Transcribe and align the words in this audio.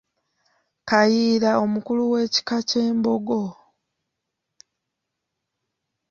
Kayiira 0.89 1.51
omukulu 1.63 2.03
w’ekika 2.11 2.57
ky’Embogo. 2.69 3.43